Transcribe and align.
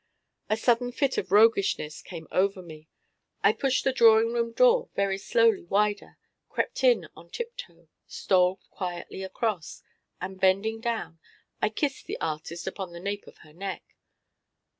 A 0.49 0.57
sudden 0.57 0.91
fit 0.91 1.19
of 1.19 1.31
roguishness 1.31 2.01
came 2.01 2.27
over 2.31 2.63
me. 2.63 2.89
I 3.43 3.53
pushed 3.53 3.83
the 3.83 3.93
drawing 3.93 4.33
room 4.33 4.51
door 4.51 4.89
very 4.95 5.19
slowly 5.19 5.61
wider, 5.63 6.17
crept 6.49 6.83
in 6.83 7.07
on 7.15 7.29
tiptoe, 7.29 7.87
stole 8.07 8.59
quietly 8.71 9.21
across, 9.21 9.83
and 10.19 10.41
bending 10.41 10.79
down, 10.81 11.19
I 11.61 11.69
kissed 11.69 12.07
the 12.07 12.19
artist 12.19 12.65
upon 12.65 12.93
the 12.93 12.99
nape 12.99 13.27
of 13.27 13.37
her 13.45 13.53
neck. 13.53 13.83